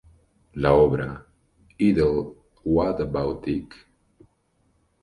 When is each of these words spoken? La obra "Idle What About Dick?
La 0.53 0.71
obra 0.73 1.27
"Idle 1.77 2.33
What 2.63 3.01
About 3.07 3.43
Dick? 3.45 3.79